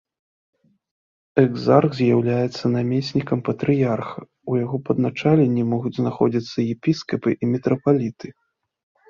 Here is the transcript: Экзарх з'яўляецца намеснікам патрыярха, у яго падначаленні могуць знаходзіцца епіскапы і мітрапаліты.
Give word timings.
Экзарх 1.41 1.91
з'яўляецца 1.99 2.63
намеснікам 2.77 3.39
патрыярха, 3.49 4.19
у 4.53 4.57
яго 4.63 4.77
падначаленні 4.89 5.63
могуць 5.77 5.93
знаходзіцца 6.01 6.57
епіскапы 6.73 7.29
і 7.37 7.53
мітрапаліты. 7.53 8.27